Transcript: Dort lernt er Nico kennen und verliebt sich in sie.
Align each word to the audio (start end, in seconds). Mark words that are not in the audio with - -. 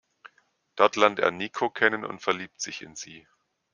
Dort 0.75 0.95
lernt 0.95 1.19
er 1.19 1.29
Nico 1.29 1.69
kennen 1.69 2.03
und 2.05 2.23
verliebt 2.23 2.59
sich 2.59 2.81
in 2.81 2.95
sie. 2.95 3.27